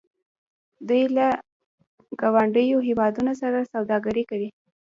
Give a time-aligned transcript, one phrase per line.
[0.87, 1.27] دوی له
[2.21, 4.49] ګاونډیو هیوادونو سره سوداګري کوي.